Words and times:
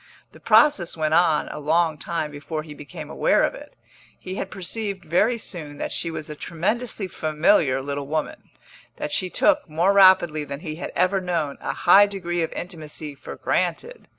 The 0.31 0.39
process 0.39 0.97
went 0.97 1.13
on 1.13 1.47
a 1.49 1.59
long 1.59 1.95
time 1.99 2.31
before 2.31 2.63
he 2.63 2.73
became 2.73 3.11
aware 3.11 3.43
of 3.43 3.53
it. 3.53 3.75
He 4.19 4.33
had 4.33 4.49
perceived 4.49 5.05
very 5.05 5.37
soon 5.37 5.77
that 5.77 5.91
she 5.91 6.09
was 6.09 6.27
a 6.27 6.33
tremendously 6.35 7.07
familiar 7.07 7.83
little 7.83 8.07
woman 8.07 8.49
that 8.95 9.11
she 9.11 9.29
took, 9.29 9.69
more 9.69 9.93
rapidly 9.93 10.43
than 10.43 10.61
he 10.61 10.77
had 10.77 10.91
ever 10.95 11.21
known, 11.21 11.59
a 11.61 11.73
high 11.73 12.07
degree 12.07 12.41
of 12.41 12.51
intimacy 12.53 13.13
for 13.13 13.35
granted. 13.35 14.07